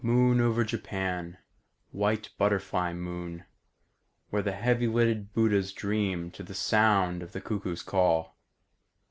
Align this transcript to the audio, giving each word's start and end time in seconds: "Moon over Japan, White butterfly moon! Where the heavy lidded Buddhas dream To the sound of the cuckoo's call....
"Moon 0.03 0.41
over 0.41 0.63
Japan, 0.63 1.37
White 1.91 2.31
butterfly 2.39 2.91
moon! 2.91 3.45
Where 4.31 4.41
the 4.41 4.51
heavy 4.53 4.87
lidded 4.87 5.31
Buddhas 5.31 5.71
dream 5.73 6.31
To 6.31 6.41
the 6.41 6.55
sound 6.55 7.21
of 7.21 7.33
the 7.33 7.39
cuckoo's 7.39 7.83
call.... 7.83 8.35